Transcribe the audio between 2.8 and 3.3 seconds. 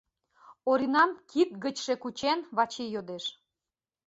йодеш.